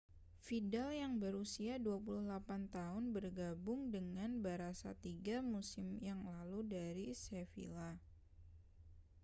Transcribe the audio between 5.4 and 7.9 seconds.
musim yang lalu dari sevilla